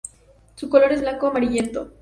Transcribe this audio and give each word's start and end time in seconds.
Su 0.55 0.67
color 0.67 0.91
es 0.93 1.01
blanco 1.01 1.27
amarillento. 1.27 1.89